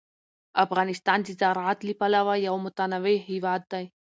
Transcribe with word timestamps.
افغانستان 0.65 1.19
د 1.23 1.27
زراعت 1.39 1.79
له 1.87 1.93
پلوه 1.99 2.33
یو 2.47 2.55
متنوع 2.65 3.17
هېواد 3.29 3.61
دی. 3.71 3.85